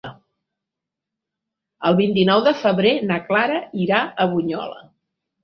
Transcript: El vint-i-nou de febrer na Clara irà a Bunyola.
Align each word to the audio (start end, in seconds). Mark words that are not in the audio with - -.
El 1.89 1.97
vint-i-nou 1.99 2.41
de 2.49 2.55
febrer 2.63 2.95
na 3.11 3.19
Clara 3.29 3.61
irà 3.85 4.01
a 4.05 4.29
Bunyola. 4.35 4.83